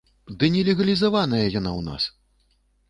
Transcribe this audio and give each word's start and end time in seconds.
Ды 0.43 0.49
не 0.55 0.63
легалізаваная 0.69 1.43
яна 1.59 1.71
ў 1.79 1.91
нас! 1.91 2.03